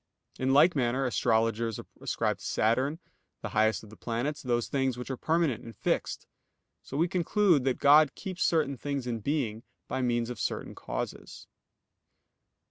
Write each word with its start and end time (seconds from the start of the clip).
In 0.39 0.51
like 0.51 0.75
manner 0.75 1.05
astrologers 1.05 1.79
ascribe 2.01 2.39
to 2.39 2.43
Saturn, 2.43 2.97
the 3.43 3.49
highest 3.49 3.83
of 3.83 3.91
the 3.91 3.95
planets, 3.95 4.41
those 4.41 4.67
things 4.67 4.97
which 4.97 5.11
are 5.11 5.15
permanent 5.15 5.63
and 5.63 5.75
fixed. 5.77 6.25
So 6.81 6.97
we 6.97 7.07
conclude 7.07 7.65
that 7.65 7.77
God 7.77 8.15
keeps 8.15 8.41
certain 8.41 8.77
things 8.77 9.05
in 9.05 9.19
being, 9.19 9.61
by 9.87 10.01
means 10.01 10.31
of 10.31 10.39
certain 10.39 10.73
causes. 10.73 11.45